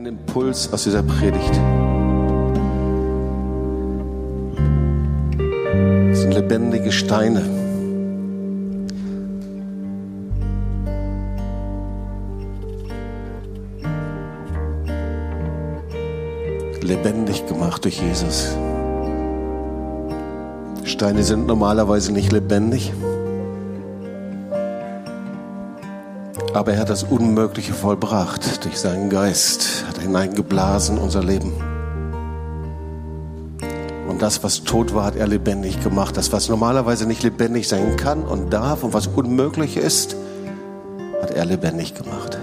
einen 0.00 0.18
Impuls 0.18 0.72
aus 0.72 0.84
dieser 0.84 1.02
Predigt. 1.02 1.60
Das 6.08 6.20
sind 6.22 6.32
lebendige 6.32 6.90
Steine. 6.90 7.42
Lebendig 16.80 17.46
gemacht 17.46 17.84
durch 17.84 18.00
Jesus. 18.00 18.56
Steine 20.84 21.22
sind 21.22 21.46
normalerweise 21.46 22.12
nicht 22.12 22.32
lebendig. 22.32 22.90
Aber 26.52 26.72
er 26.72 26.80
hat 26.80 26.90
das 26.90 27.04
Unmögliche 27.04 27.72
vollbracht 27.72 28.64
durch 28.64 28.78
seinen 28.78 29.08
Geist, 29.08 29.84
hat 29.86 29.98
hineingeblasen 29.98 30.96
in 30.96 31.02
unser 31.02 31.22
Leben. 31.22 31.52
Und 34.08 34.20
das, 34.20 34.42
was 34.42 34.64
tot 34.64 34.92
war, 34.92 35.04
hat 35.04 35.14
er 35.14 35.28
lebendig 35.28 35.80
gemacht. 35.80 36.16
Das, 36.16 36.32
was 36.32 36.48
normalerweise 36.48 37.06
nicht 37.06 37.22
lebendig 37.22 37.68
sein 37.68 37.96
kann 37.96 38.24
und 38.24 38.52
darf 38.52 38.82
und 38.82 38.92
was 38.92 39.06
unmöglich 39.06 39.76
ist, 39.76 40.16
hat 41.22 41.30
er 41.30 41.44
lebendig 41.44 41.94
gemacht. 41.94 42.36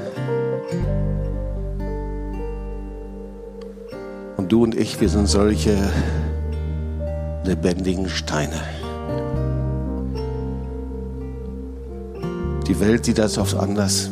Und 4.38 4.52
du 4.52 4.64
und 4.64 4.74
ich, 4.74 5.02
wir 5.02 5.10
sind 5.10 5.28
solche 5.28 5.76
lebendigen 7.44 8.08
Steine. 8.08 8.62
Die 12.68 12.80
Welt 12.82 13.06
sieht 13.06 13.18
das 13.18 13.38
oft 13.38 13.56
anders. 13.56 14.10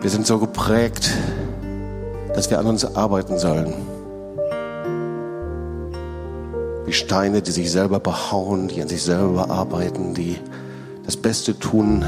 Wir 0.00 0.10
sind 0.10 0.26
so 0.26 0.38
geprägt, 0.38 1.10
dass 2.34 2.48
wir 2.48 2.58
an 2.58 2.66
uns 2.66 2.84
arbeiten 2.84 3.38
sollen. 3.38 3.74
Wie 6.86 6.92
Steine, 6.94 7.42
die 7.42 7.50
sich 7.50 7.70
selber 7.70 8.00
behauen, 8.00 8.68
die 8.68 8.80
an 8.80 8.88
sich 8.88 9.02
selber 9.02 9.50
arbeiten, 9.50 10.14
die 10.14 10.38
das 11.04 11.18
Beste 11.18 11.58
tun. 11.58 12.02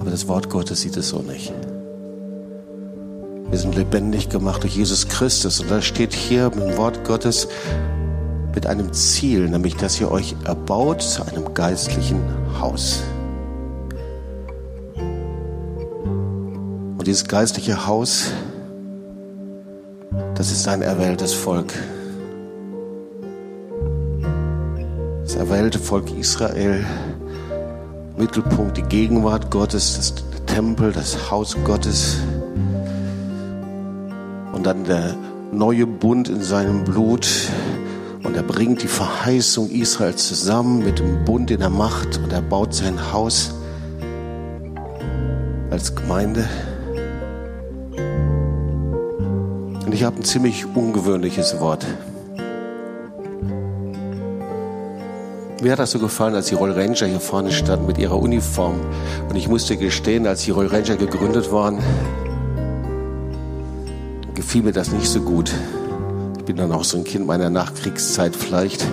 Aber 0.00 0.10
das 0.10 0.26
Wort 0.26 0.50
Gottes 0.50 0.80
sieht 0.80 0.96
es 0.96 1.10
so 1.10 1.20
nicht. 1.20 1.52
Wir 3.50 3.58
sind 3.58 3.76
lebendig 3.76 4.28
gemacht 4.28 4.64
durch 4.64 4.76
Jesus 4.76 5.06
Christus. 5.06 5.60
Und 5.60 5.70
da 5.70 5.80
steht 5.80 6.12
hier 6.12 6.50
im 6.52 6.76
Wort 6.76 7.04
Gottes, 7.04 7.46
mit 8.54 8.66
einem 8.66 8.92
Ziel, 8.92 9.48
nämlich 9.48 9.76
dass 9.76 10.00
ihr 10.00 10.10
euch 10.10 10.36
erbaut 10.44 11.02
zu 11.02 11.26
einem 11.26 11.54
geistlichen 11.54 12.20
Haus. 12.60 13.02
Und 16.98 17.06
dieses 17.06 17.26
geistliche 17.26 17.86
Haus, 17.86 18.32
das 20.34 20.50
ist 20.50 20.68
ein 20.68 20.82
erwähltes 20.82 21.32
Volk. 21.32 21.72
Das 25.22 25.34
erwählte 25.34 25.78
Volk 25.78 26.10
Israel, 26.18 26.84
Mittelpunkt 28.16 28.76
die 28.76 28.82
Gegenwart 28.82 29.50
Gottes, 29.50 29.96
das 29.96 30.14
Tempel, 30.46 30.92
das 30.92 31.30
Haus 31.30 31.56
Gottes 31.64 32.18
und 34.52 34.66
dann 34.66 34.84
der 34.84 35.14
neue 35.52 35.86
Bund 35.86 36.28
in 36.28 36.42
seinem 36.42 36.84
Blut, 36.84 37.26
und 38.30 38.36
er 38.36 38.44
bringt 38.44 38.80
die 38.84 38.86
Verheißung 38.86 39.70
Israels 39.70 40.28
zusammen 40.28 40.84
mit 40.84 41.00
dem 41.00 41.24
Bund, 41.24 41.50
den 41.50 41.60
er 41.60 41.68
macht. 41.68 42.18
Und 42.18 42.32
er 42.32 42.40
baut 42.40 42.72
sein 42.72 43.12
Haus 43.12 43.52
als 45.68 45.96
Gemeinde. 45.96 46.48
Und 49.84 49.92
ich 49.92 50.04
habe 50.04 50.14
ein 50.14 50.22
ziemlich 50.22 50.64
ungewöhnliches 50.64 51.58
Wort. 51.58 51.84
Mir 55.60 55.72
hat 55.72 55.80
das 55.80 55.90
so 55.90 55.98
gefallen, 55.98 56.36
als 56.36 56.46
die 56.46 56.54
Roll 56.54 56.70
Ranger 56.70 57.06
hier 57.06 57.18
vorne 57.18 57.50
standen 57.50 57.86
mit 57.86 57.98
ihrer 57.98 58.16
Uniform. 58.16 58.76
Und 59.28 59.34
ich 59.34 59.48
musste 59.48 59.76
gestehen, 59.76 60.28
als 60.28 60.44
die 60.44 60.52
Roll 60.52 60.68
Ranger 60.68 60.94
gegründet 60.94 61.50
waren, 61.50 61.80
gefiel 64.36 64.62
mir 64.62 64.72
das 64.72 64.92
nicht 64.92 65.08
so 65.08 65.20
gut 65.20 65.52
bin 66.44 66.56
dann 66.56 66.72
auch 66.72 66.84
so 66.84 66.96
ein 66.96 67.04
Kind 67.04 67.26
meiner 67.26 67.50
Nachkriegszeit 67.50 68.34
vielleicht, 68.34 68.84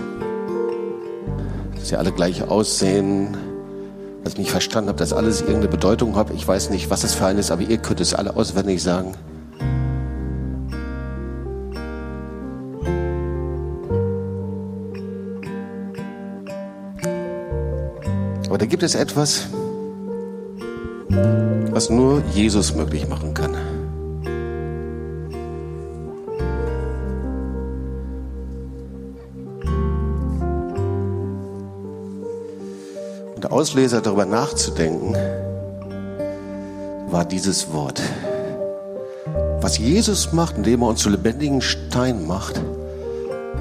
dass 1.76 1.90
sie 1.90 1.96
alle 1.96 2.12
gleich 2.12 2.44
aussehen, 2.44 3.38
dass 4.24 4.34
ich 4.34 4.40
nicht 4.40 4.52
verstanden 4.52 4.90
habe, 4.90 5.00
dass 5.00 5.14
alles 5.14 5.42
irgendeine 5.42 5.70
Bedeutung 5.70 6.16
hat. 6.16 6.32
Ich 6.32 6.48
weiß 6.48 6.70
nicht, 6.72 6.90
was 6.90 7.04
es 7.04 7.16
für 7.16 7.26
ein 7.26 7.38
ist, 7.38 7.52
aber 7.52 7.62
ihr 7.62 7.78
könnt 7.78 8.02
es 8.02 8.14
alle 8.14 8.36
auswendig 8.36 8.84
sagen. 8.84 9.14
Aber 18.48 18.58
da 18.58 18.66
gibt 18.66 18.84
es 18.84 18.96
etwas, 18.96 19.48
was 21.72 21.90
nur 21.90 22.24
Jesus 22.34 22.74
möglich 22.76 23.08
machen 23.08 23.34
kann. 23.34 23.56
Ausleser 33.52 34.02
darüber 34.02 34.26
nachzudenken, 34.26 35.16
war 37.10 37.26
dieses 37.26 37.72
Wort. 37.74 38.02
Was 39.62 39.78
Jesus 39.78 40.34
macht, 40.34 40.58
indem 40.58 40.82
er 40.82 40.90
uns 40.90 41.02
zu 41.02 41.10
lebendigen 41.10 41.62
Stein 41.62 42.28
macht, 42.28 42.62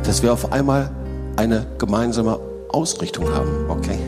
dass 0.05 0.23
wir 0.23 0.33
auf 0.33 0.53
einmal 0.53 0.91
eine 1.37 1.67
gemeinsame 1.79 2.39
Ausrichtung 2.69 3.29
haben, 3.33 3.71
okay? 3.71 3.99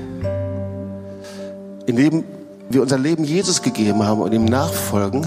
Indem 1.87 2.25
wir 2.69 2.83
unser 2.83 2.99
Leben 2.99 3.25
Jesus 3.25 3.63
gegeben 3.63 4.05
haben 4.05 4.21
und 4.21 4.33
ihm 4.33 4.45
nachfolgen, 4.45 5.27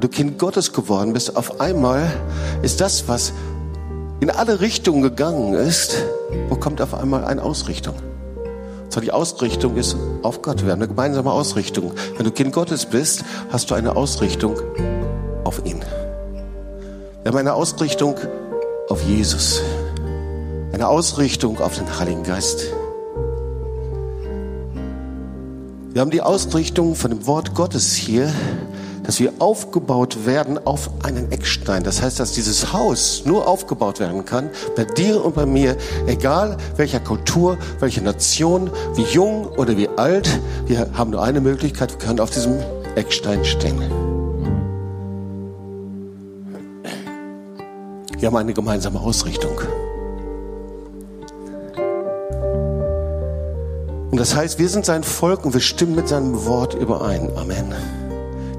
du 0.00 0.08
Kind 0.08 0.38
Gottes 0.38 0.72
geworden 0.72 1.12
bist, 1.12 1.36
auf 1.36 1.60
einmal 1.60 2.10
ist 2.62 2.80
das, 2.80 3.06
was 3.06 3.32
in 4.20 4.30
alle 4.30 4.60
Richtungen 4.60 5.02
gegangen 5.02 5.54
ist, 5.54 5.96
bekommt 6.48 6.82
auf 6.82 6.94
einmal 6.94 7.24
eine 7.24 7.42
Ausrichtung. 7.42 7.94
So 8.90 9.00
die 9.00 9.12
Ausrichtung 9.12 9.76
ist 9.76 9.96
auf 10.22 10.42
Gott. 10.42 10.64
Wir 10.64 10.72
haben 10.72 10.80
eine 10.80 10.88
gemeinsame 10.88 11.30
Ausrichtung. 11.30 11.92
Wenn 12.16 12.24
du 12.24 12.32
Kind 12.32 12.52
Gottes 12.52 12.86
bist, 12.86 13.24
hast 13.50 13.70
du 13.70 13.76
eine 13.76 13.94
Ausrichtung 13.94 14.56
auf 15.44 15.64
ihn. 15.64 15.80
Wir 17.22 17.30
haben 17.30 17.38
eine 17.38 17.54
Ausrichtung 17.54 18.16
auf 18.88 19.00
Jesus. 19.04 19.62
Eine 20.72 20.88
Ausrichtung 20.88 21.60
auf 21.60 21.78
den 21.78 22.00
Heiligen 22.00 22.24
Geist. 22.24 22.64
Wir 25.92 26.00
haben 26.00 26.10
die 26.10 26.22
Ausrichtung 26.22 26.96
von 26.96 27.12
dem 27.12 27.26
Wort 27.28 27.54
Gottes 27.54 27.94
hier 27.94 28.32
dass 29.10 29.18
wir 29.18 29.32
aufgebaut 29.40 30.24
werden 30.24 30.64
auf 30.64 30.88
einen 31.02 31.32
Eckstein. 31.32 31.82
Das 31.82 32.00
heißt, 32.00 32.20
dass 32.20 32.30
dieses 32.30 32.72
Haus 32.72 33.22
nur 33.24 33.48
aufgebaut 33.48 33.98
werden 33.98 34.24
kann 34.24 34.50
bei 34.76 34.84
dir 34.84 35.24
und 35.24 35.34
bei 35.34 35.46
mir, 35.46 35.76
egal 36.06 36.56
welcher 36.76 37.00
Kultur, 37.00 37.58
welche 37.80 38.02
Nation, 38.02 38.70
wie 38.94 39.02
jung 39.02 39.48
oder 39.48 39.76
wie 39.76 39.88
alt. 39.88 40.40
Wir 40.66 40.86
haben 40.92 41.10
nur 41.10 41.24
eine 41.24 41.40
Möglichkeit, 41.40 41.90
wir 41.90 41.98
können 41.98 42.20
auf 42.20 42.30
diesem 42.30 42.60
Eckstein 42.94 43.44
stehen. 43.44 43.80
Wir 48.16 48.28
haben 48.28 48.36
eine 48.36 48.54
gemeinsame 48.54 49.00
Ausrichtung. 49.00 49.60
Und 54.12 54.20
das 54.20 54.36
heißt, 54.36 54.60
wir 54.60 54.68
sind 54.68 54.86
sein 54.86 55.02
Volk 55.02 55.44
und 55.44 55.52
wir 55.52 55.60
stimmen 55.60 55.96
mit 55.96 56.06
seinem 56.06 56.44
Wort 56.44 56.74
überein. 56.74 57.28
Amen. 57.36 57.74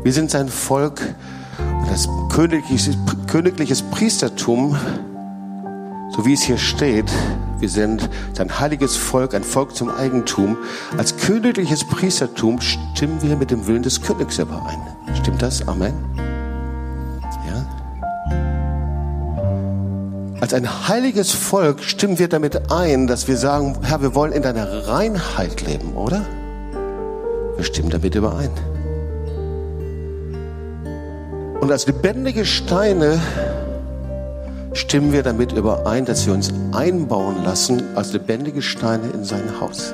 Wir 0.03 0.13
sind 0.13 0.31
sein 0.31 0.49
Volk, 0.49 0.99
das 1.87 2.09
königliches, 2.33 2.97
königliches 3.27 3.83
Priestertum, 3.83 4.75
so 6.15 6.25
wie 6.25 6.33
es 6.33 6.41
hier 6.41 6.57
steht. 6.57 7.11
Wir 7.59 7.69
sind 7.69 8.09
sein 8.33 8.59
heiliges 8.59 8.97
Volk, 8.97 9.35
ein 9.35 9.43
Volk 9.43 9.75
zum 9.75 9.91
Eigentum. 9.91 10.57
Als 10.97 11.15
königliches 11.17 11.83
Priestertum 11.87 12.59
stimmen 12.61 13.21
wir 13.21 13.35
mit 13.35 13.51
dem 13.51 13.67
Willen 13.67 13.83
des 13.83 14.01
Königs 14.01 14.39
überein. 14.39 14.81
Stimmt 15.21 15.43
das? 15.43 15.67
Amen. 15.67 15.93
Ja. 17.47 17.65
Als 20.41 20.55
ein 20.55 20.87
heiliges 20.87 21.29
Volk 21.29 21.83
stimmen 21.83 22.17
wir 22.17 22.27
damit 22.27 22.71
ein, 22.71 23.05
dass 23.05 23.27
wir 23.27 23.37
sagen, 23.37 23.77
Herr, 23.83 24.01
wir 24.01 24.15
wollen 24.15 24.31
in 24.31 24.41
deiner 24.41 24.87
Reinheit 24.87 25.61
leben, 25.67 25.93
oder? 25.93 26.25
Wir 27.55 27.63
stimmen 27.63 27.91
damit 27.91 28.15
überein. 28.15 28.49
Und 31.61 31.71
als 31.71 31.85
lebendige 31.85 32.43
Steine 32.43 33.21
stimmen 34.73 35.13
wir 35.13 35.21
damit 35.21 35.51
überein, 35.51 36.05
dass 36.05 36.25
wir 36.25 36.33
uns 36.33 36.51
einbauen 36.73 37.43
lassen 37.43 37.83
als 37.95 38.13
lebendige 38.13 38.63
Steine 38.63 39.07
in 39.13 39.23
sein 39.23 39.43
Haus. 39.59 39.93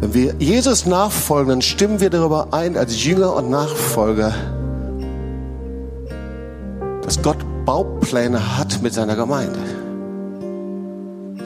Wenn 0.00 0.14
wir 0.14 0.34
Jesus 0.38 0.86
nachfolgen, 0.86 1.50
dann 1.50 1.62
stimmen 1.62 2.00
wir 2.00 2.08
darüber 2.08 2.48
ein, 2.52 2.76
als 2.78 3.04
Jünger 3.04 3.36
und 3.36 3.50
Nachfolger, 3.50 4.32
dass 7.02 7.20
Gott 7.22 7.38
Baupläne 7.66 8.58
hat 8.58 8.80
mit 8.82 8.94
seiner 8.94 9.14
Gemeinde. 9.14 9.58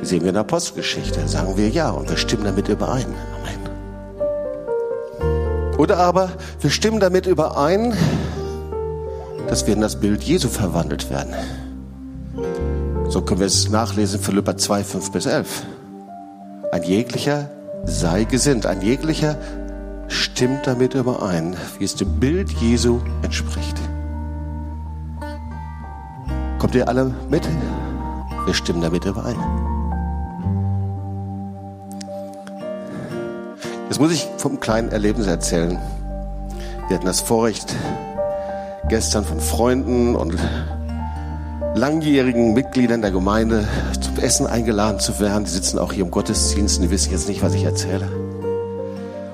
Die 0.00 0.06
sehen 0.06 0.22
wir 0.22 0.28
in 0.28 0.34
der 0.34 0.42
Apostelgeschichte. 0.42 1.26
Sagen 1.26 1.56
wir 1.56 1.68
ja 1.68 1.90
und 1.90 2.08
wir 2.08 2.16
stimmen 2.16 2.44
damit 2.44 2.68
überein. 2.68 3.06
Amen. 3.40 3.65
Oder 5.78 5.98
aber 5.98 6.30
wir 6.60 6.70
stimmen 6.70 7.00
damit 7.00 7.26
überein, 7.26 7.96
dass 9.48 9.66
wir 9.66 9.74
in 9.74 9.80
das 9.80 10.00
Bild 10.00 10.22
Jesu 10.22 10.48
verwandelt 10.48 11.10
werden. 11.10 11.34
So 13.08 13.20
können 13.20 13.40
wir 13.40 13.46
es 13.46 13.70
nachlesen, 13.70 14.20
Philippa 14.20 14.56
2, 14.56 14.84
5 14.84 15.12
bis 15.12 15.26
11. 15.26 15.62
Ein 16.72 16.82
jeglicher 16.82 17.50
sei 17.84 18.24
gesinnt, 18.24 18.66
ein 18.66 18.82
jeglicher 18.82 19.36
stimmt 20.08 20.66
damit 20.66 20.94
überein, 20.94 21.56
wie 21.78 21.84
es 21.84 21.94
dem 21.94 22.18
Bild 22.18 22.50
Jesu 22.52 23.00
entspricht. 23.22 23.76
Kommt 26.58 26.74
ihr 26.74 26.88
alle 26.88 27.14
mit? 27.30 27.46
Wir 28.44 28.54
stimmen 28.54 28.80
damit 28.80 29.04
überein. 29.04 29.75
Jetzt 33.96 34.02
muss 34.02 34.12
ich 34.12 34.28
vom 34.36 34.60
kleinen 34.60 34.92
Erlebnis 34.92 35.26
erzählen. 35.26 35.78
Wir 36.86 36.96
hatten 36.96 37.06
das 37.06 37.22
Vorrecht, 37.22 37.74
gestern 38.90 39.24
von 39.24 39.40
Freunden 39.40 40.14
und 40.14 40.36
langjährigen 41.74 42.52
Mitgliedern 42.52 43.00
der 43.00 43.10
Gemeinde 43.10 43.66
zum 43.98 44.18
Essen 44.22 44.46
eingeladen 44.46 45.00
zu 45.00 45.18
werden. 45.18 45.44
Die 45.44 45.50
sitzen 45.50 45.78
auch 45.78 45.94
hier 45.94 46.04
im 46.04 46.10
Gottesdienst 46.10 46.76
und 46.76 46.82
die 46.82 46.90
wissen 46.90 47.10
jetzt 47.10 47.26
nicht, 47.26 47.42
was 47.42 47.54
ich 47.54 47.64
erzähle. 47.64 48.06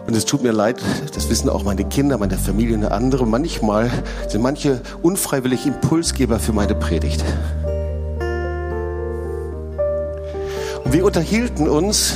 Und 0.07 0.15
es 0.15 0.27
tut 0.27 0.45
mir 0.45 0.53
leid, 0.53 0.81
das 1.13 1.29
wissen 1.29 1.49
auch 1.49 1.65
meine 1.65 1.83
Kinder, 1.83 2.17
meine 2.19 2.39
Familie 2.39 2.77
und 2.77 2.85
andere. 2.85 3.27
Manchmal 3.27 3.91
sind 4.29 4.43
manche 4.43 4.81
unfreiwillig 5.03 5.67
Impulsgeber 5.67 6.39
für 6.39 6.53
meine 6.53 6.77
Predigt. 6.77 7.25
Und 10.85 10.93
wir 10.93 11.05
unterhielten 11.05 11.69
uns 11.69 12.15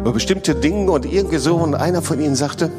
über 0.00 0.12
bestimmte 0.12 0.54
Dinge 0.54 0.90
und 0.90 1.04
irgendwie 1.04 1.36
so 1.38 1.56
und 1.56 1.74
einer 1.74 2.00
von 2.00 2.20
ihnen 2.20 2.34
sagte, 2.34 2.70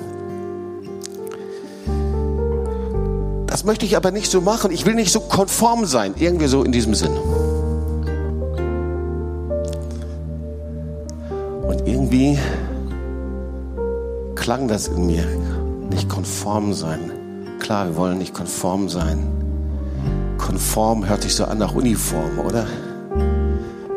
das 3.46 3.64
möchte 3.64 3.86
ich 3.86 3.96
aber 3.96 4.12
nicht 4.12 4.32
so 4.32 4.42
machen, 4.42 4.72
ich 4.72 4.88
will 4.88 4.96
nicht 4.96 5.12
so 5.12 5.20
konform 5.20 5.86
sein, 5.86 6.16
irgendwie 6.18 6.48
so 6.48 6.64
in 6.64 6.72
diesem 6.72 6.96
Sinn. 6.96 7.16
Und 11.68 11.88
irgendwie 11.88 12.40
klang 14.34 14.68
das 14.68 14.88
in 14.88 15.06
mir. 15.06 15.26
Nicht 15.92 16.10
konform 16.10 16.74
sein. 16.74 17.12
Klar, 17.60 17.90
wir 17.90 17.96
wollen 17.98 18.18
nicht 18.18 18.34
konform 18.34 18.90
sein. 18.90 19.20
Konform 20.40 21.08
hört 21.08 21.22
sich 21.22 21.36
so 21.36 21.46
an 21.46 21.60
nach 21.60 21.76
Uniform, 21.76 22.40
oder? 22.40 22.66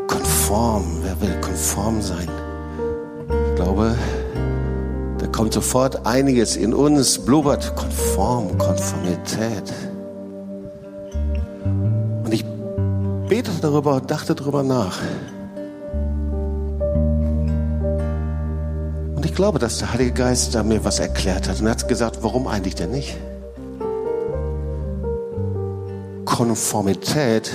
Konform, 0.06 0.85
wer 1.03 1.19
will 1.23 1.41
konform 1.41 2.03
sein? 2.03 2.29
Ich 3.65 3.71
glaube, 3.71 3.97
da 5.21 5.27
kommt 5.29 5.55
sofort 5.55 6.05
einiges 6.07 6.55
in 6.55 6.75
uns, 6.75 7.19
blubbert 7.19 7.75
Konform, 7.75 8.59
Konformität. 8.59 9.73
Und 12.25 12.35
ich 12.35 12.45
betete 13.27 13.63
darüber 13.63 13.95
und 13.95 14.11
dachte 14.11 14.35
darüber 14.35 14.63
nach. 14.63 14.99
ich 19.25 19.35
glaube, 19.35 19.59
dass 19.59 19.79
der 19.79 19.95
Heilige 19.95 20.13
Geist 20.13 20.55
da 20.55 20.63
mir 20.63 20.85
was 20.85 20.99
erklärt 20.99 21.49
hat. 21.49 21.59
Und 21.59 21.67
er 21.67 21.71
hat 21.71 21.89
gesagt, 21.89 22.19
warum 22.21 22.47
eigentlich 22.47 22.75
denn 22.75 22.91
nicht? 22.91 23.17
Konformität 26.27 27.51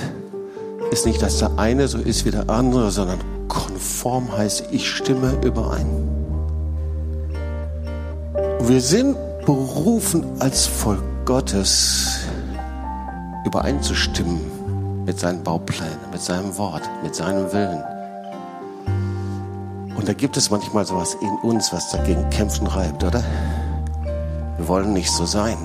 ist 0.90 1.06
nicht, 1.06 1.22
dass 1.22 1.38
der 1.38 1.56
eine 1.56 1.86
so 1.86 1.98
ist 1.98 2.24
wie 2.24 2.32
der 2.32 2.50
andere, 2.50 2.90
sondern 2.90 3.20
konform 3.50 4.32
heißt, 4.34 4.68
ich 4.70 4.88
stimme 4.88 5.32
überein. 5.44 5.86
Wir 8.60 8.80
sind 8.80 9.16
berufen, 9.44 10.24
als 10.38 10.66
Volk 10.66 11.02
Gottes 11.26 12.20
übereinzustimmen 13.44 15.04
mit 15.04 15.18
seinen 15.18 15.42
Bauplänen, 15.42 15.98
mit 16.12 16.22
seinem 16.22 16.56
Wort, 16.56 16.88
mit 17.02 17.14
seinem 17.14 17.52
Willen. 17.52 17.82
Und 19.96 20.08
da 20.08 20.12
gibt 20.12 20.36
es 20.36 20.50
manchmal 20.50 20.86
sowas 20.86 21.16
in 21.20 21.50
uns, 21.50 21.72
was 21.72 21.90
dagegen 21.90 22.30
kämpfen 22.30 22.66
reibt, 22.66 23.02
oder? 23.02 23.22
Wir 24.56 24.68
wollen 24.68 24.92
nicht 24.92 25.10
so 25.10 25.26
sein. 25.26 25.58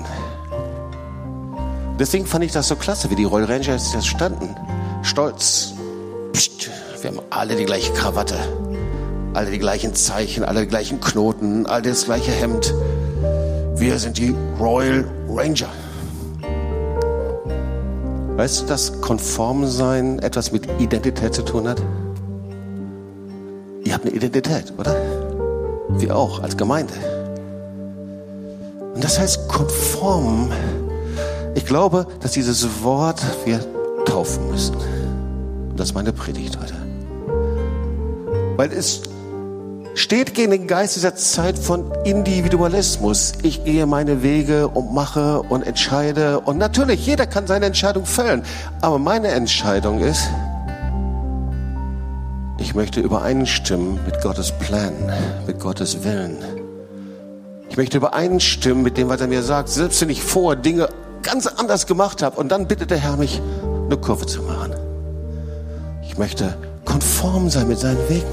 Deswegen 1.98 2.26
fand 2.26 2.44
ich 2.44 2.52
das 2.52 2.68
so 2.68 2.76
klasse, 2.76 3.08
wie 3.10 3.14
die 3.14 3.24
Royal 3.24 3.50
Rangers 3.50 3.92
das 3.92 4.06
standen. 4.06 4.54
Stolz. 5.02 5.75
Wir 7.02 7.10
haben 7.10 7.20
alle 7.28 7.56
die 7.56 7.66
gleiche 7.66 7.92
Krawatte, 7.92 8.36
alle 9.34 9.50
die 9.50 9.58
gleichen 9.58 9.94
Zeichen, 9.94 10.44
alle 10.44 10.60
die 10.60 10.66
gleichen 10.66 11.00
Knoten, 11.00 11.66
alle 11.66 11.82
das 11.82 12.06
gleiche 12.06 12.30
Hemd. 12.30 12.74
Wir 13.76 13.98
sind 13.98 14.16
die 14.16 14.34
Royal 14.58 15.04
Ranger. 15.28 15.68
Weißt 18.36 18.62
du, 18.62 18.66
dass 18.66 19.00
Konformsein 19.02 20.20
etwas 20.20 20.52
mit 20.52 20.68
Identität 20.78 21.34
zu 21.34 21.42
tun 21.42 21.68
hat? 21.68 21.82
Ihr 23.84 23.92
habt 23.92 24.06
eine 24.06 24.14
Identität, 24.14 24.72
oder? 24.78 24.96
Wir 25.90 26.16
auch 26.16 26.42
als 26.42 26.56
Gemeinde. 26.56 26.94
Und 28.94 29.04
das 29.04 29.18
heißt 29.18 29.48
konform. 29.48 30.50
Ich 31.54 31.66
glaube, 31.66 32.06
dass 32.20 32.32
dieses 32.32 32.82
Wort 32.82 33.22
wir 33.44 33.60
taufen 34.06 34.50
müssen. 34.50 34.76
Und 34.76 35.78
das 35.78 35.90
ist 35.90 35.94
meine 35.94 36.12
Predigt 36.12 36.58
heute. 36.58 36.85
Weil 38.56 38.72
es 38.72 39.02
steht 39.94 40.34
gegen 40.34 40.50
den 40.50 40.66
Geist 40.66 40.96
dieser 40.96 41.14
Zeit 41.14 41.58
von 41.58 41.90
Individualismus. 42.04 43.32
Ich 43.42 43.64
gehe 43.64 43.86
meine 43.86 44.22
Wege 44.22 44.68
und 44.68 44.92
mache 44.92 45.42
und 45.42 45.66
entscheide. 45.66 46.40
Und 46.40 46.58
natürlich, 46.58 47.06
jeder 47.06 47.26
kann 47.26 47.46
seine 47.46 47.66
Entscheidung 47.66 48.06
fällen. 48.06 48.42
Aber 48.80 48.98
meine 48.98 49.28
Entscheidung 49.28 50.00
ist, 50.00 50.28
ich 52.58 52.74
möchte 52.74 53.00
übereinstimmen 53.00 54.00
mit 54.04 54.20
Gottes 54.22 54.52
Plan, 54.52 54.94
mit 55.46 55.60
Gottes 55.60 56.04
Willen. 56.04 56.36
Ich 57.68 57.76
möchte 57.76 57.98
übereinstimmen 57.98 58.82
mit 58.82 58.96
dem, 58.96 59.08
was 59.08 59.20
er 59.20 59.26
mir 59.26 59.42
sagt. 59.42 59.68
Selbst 59.68 60.00
wenn 60.00 60.10
ich 60.10 60.22
vor 60.22 60.56
Dinge 60.56 60.88
ganz 61.22 61.46
anders 61.46 61.86
gemacht 61.86 62.22
habe 62.22 62.38
und 62.38 62.50
dann 62.50 62.68
bittet 62.68 62.90
der 62.90 62.98
Herr 62.98 63.16
mich, 63.16 63.42
eine 63.86 63.96
Kurve 63.96 64.26
zu 64.26 64.42
machen. 64.42 64.74
Ich 66.02 66.16
möchte 66.16 66.56
konform 66.86 67.50
sein 67.50 67.68
mit 67.68 67.78
seinen 67.78 68.08
Wegen. 68.08 68.24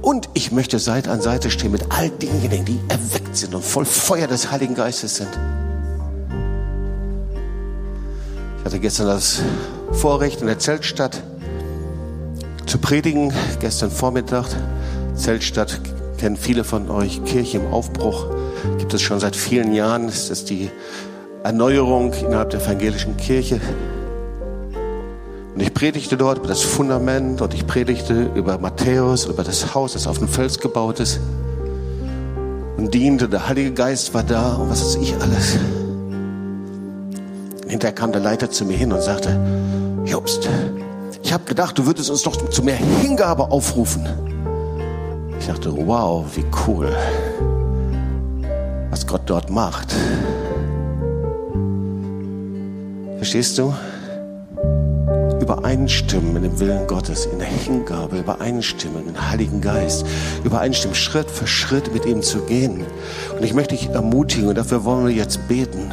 Und 0.00 0.28
ich 0.34 0.52
möchte 0.52 0.78
Seite 0.78 1.10
an 1.10 1.20
Seite 1.20 1.50
stehen 1.50 1.72
mit 1.72 1.84
all 1.90 2.08
denjenigen, 2.08 2.64
die 2.64 2.80
erweckt 2.88 3.36
sind 3.36 3.54
und 3.54 3.64
voll 3.64 3.84
Feuer 3.84 4.28
des 4.28 4.50
Heiligen 4.52 4.74
Geistes 4.74 5.16
sind. 5.16 5.28
Ich 8.58 8.64
hatte 8.64 8.78
gestern 8.78 9.08
das 9.08 9.40
Vorrecht 9.92 10.40
in 10.40 10.46
der 10.46 10.58
Zeltstadt 10.58 11.22
zu 12.66 12.78
predigen. 12.78 13.32
Gestern 13.58 13.90
Vormittag, 13.90 14.46
Zeltstadt, 15.14 15.80
kennen 16.18 16.36
viele 16.36 16.64
von 16.64 16.90
euch, 16.90 17.24
Kirche 17.24 17.58
im 17.58 17.66
Aufbruch, 17.72 18.26
gibt 18.78 18.94
es 18.94 19.02
schon 19.02 19.20
seit 19.20 19.34
vielen 19.34 19.72
Jahren. 19.72 20.08
Es 20.08 20.30
ist 20.30 20.50
die 20.50 20.70
Erneuerung 21.42 22.12
innerhalb 22.12 22.50
der 22.50 22.60
evangelischen 22.60 23.16
Kirche. 23.16 23.60
Und 25.60 25.66
ich 25.66 25.74
predigte 25.74 26.16
dort 26.16 26.38
über 26.38 26.48
das 26.48 26.62
Fundament 26.62 27.42
und 27.42 27.52
ich 27.52 27.66
predigte 27.66 28.30
über 28.34 28.56
Matthäus, 28.56 29.26
über 29.26 29.44
das 29.44 29.74
Haus, 29.74 29.92
das 29.92 30.06
auf 30.06 30.16
dem 30.16 30.26
Fels 30.26 30.58
gebaut 30.58 31.00
ist. 31.00 31.20
Und 32.78 32.94
diente, 32.94 33.28
der 33.28 33.46
Heilige 33.46 33.74
Geist 33.74 34.14
war 34.14 34.22
da 34.22 34.54
und 34.54 34.70
was 34.70 34.82
weiß 34.82 34.94
ich 35.02 35.14
alles. 35.20 35.58
Hinterher 37.68 37.94
kam 37.94 38.10
der 38.10 38.22
Leiter 38.22 38.50
zu 38.50 38.64
mir 38.64 38.74
hin 38.74 38.90
und 38.90 39.02
sagte, 39.02 39.38
Jobst, 40.06 40.48
ich 41.22 41.30
habe 41.30 41.44
gedacht, 41.44 41.76
du 41.76 41.84
würdest 41.84 42.08
uns 42.08 42.22
doch 42.22 42.36
zu 42.48 42.62
mehr 42.62 42.76
Hingabe 42.76 43.50
aufrufen. 43.50 44.08
Ich 45.38 45.46
dachte, 45.46 45.76
wow, 45.76 46.24
wie 46.36 46.46
cool, 46.66 46.90
was 48.88 49.06
Gott 49.06 49.24
dort 49.26 49.50
macht. 49.50 49.94
Verstehst 53.18 53.58
du? 53.58 53.74
Übereinstimmen 55.50 56.36
in 56.36 56.42
dem 56.42 56.60
Willen 56.60 56.86
Gottes, 56.86 57.26
in 57.26 57.40
der 57.40 57.48
Hingabe, 57.48 58.18
übereinstimmen 58.18 59.00
in 59.00 59.14
den 59.14 59.30
Heiligen 59.30 59.60
Geist, 59.60 60.06
übereinstimmen, 60.44 60.94
Schritt 60.94 61.28
für 61.28 61.48
Schritt 61.48 61.92
mit 61.92 62.06
ihm 62.06 62.22
zu 62.22 62.42
gehen. 62.42 62.84
Und 63.36 63.44
ich 63.44 63.52
möchte 63.52 63.74
dich 63.74 63.88
ermutigen, 63.88 64.48
und 64.48 64.54
dafür 64.56 64.84
wollen 64.84 65.06
wir 65.06 65.12
jetzt 65.12 65.48
beten. 65.48 65.92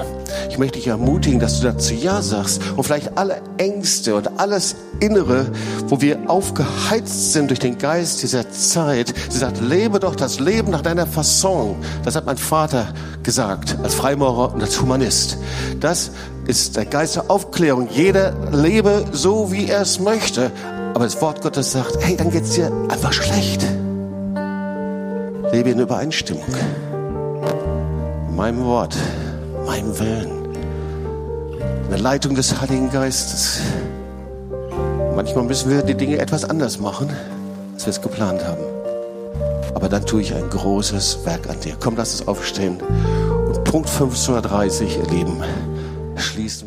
Ich 0.52 0.60
möchte 0.60 0.78
dich 0.78 0.88
ermutigen, 0.88 1.40
dass 1.40 1.60
du 1.60 1.68
dazu 1.68 1.96
Ja 1.96 2.22
sagst 2.22 2.62
und 2.76 2.84
vielleicht 2.84 3.18
alle 3.18 3.42
Ängste 3.58 4.16
und 4.16 4.40
alles 4.40 4.76
Innere, 5.00 5.48
wo 5.88 6.02
wir 6.02 6.20
aufgeheizt 6.30 7.34
sind 7.34 7.50
durch 7.50 7.60
den 7.60 7.80
Geist 7.80 8.22
dieser 8.22 8.52
Zeit. 8.52 9.14
Sie 9.30 9.40
sagt, 9.40 9.60
lebe 9.62 10.00
doch 10.00 10.16
das 10.16 10.40
Leben 10.40 10.70
nach 10.70 10.82
deiner 10.82 11.08
Fasson. 11.08 11.78
Das 12.04 12.16
hat 12.16 12.28
mein 12.28 12.38
Vater 12.38 12.94
gesagt, 13.24 13.78
als 13.82 13.96
Freimaurer 13.96 14.54
und 14.54 14.62
als 14.62 14.80
Humanist. 14.80 15.38
Das 15.80 16.12
ist 16.48 16.78
der 16.78 16.86
Geist 16.86 17.18
der 17.18 17.30
Aufklärung. 17.30 17.90
Jeder 17.92 18.34
lebe 18.52 19.06
so, 19.12 19.52
wie 19.52 19.68
er 19.68 19.82
es 19.82 20.00
möchte. 20.00 20.52
Aber 20.94 21.04
das 21.04 21.22
Wort 21.22 21.42
Gottes 21.42 21.74
sagt, 21.74 21.98
hey, 22.00 22.16
dann 22.16 22.32
geht's 22.32 22.52
dir 22.52 22.72
einfach 22.90 23.12
schlecht. 23.12 23.64
Lebe 25.52 25.70
in 25.70 25.80
Übereinstimmung. 25.80 26.46
Meinem 28.36 28.64
Wort, 28.64 28.96
meinem 29.66 30.00
Willen. 30.00 30.32
In 31.84 31.90
der 31.90 32.00
Leitung 32.00 32.36
des 32.36 32.60
Heiligen 32.60 32.90
Geistes. 32.90 33.60
Manchmal 35.16 35.44
müssen 35.44 35.70
wir 35.70 35.82
die 35.82 35.96
Dinge 35.96 36.18
etwas 36.20 36.46
anders 36.46 36.80
machen, 36.80 37.10
als 37.74 37.86
wir 37.86 37.92
es 37.92 38.02
geplant 38.02 38.46
haben. 38.46 38.64
Aber 39.74 39.90
dann 39.90 40.06
tue 40.06 40.22
ich 40.22 40.34
ein 40.34 40.50
großes 40.50 41.26
Werk 41.26 41.50
an 41.50 41.60
dir. 41.60 41.76
Komm, 41.80 41.96
lass 41.98 42.14
es 42.14 42.28
aufstehen. 42.28 42.78
Und 43.48 43.64
Punkt 43.64 43.90
15.30 43.90 44.84
Uhr, 44.84 44.90
ihr 44.98 45.08
schließen. 46.20 46.67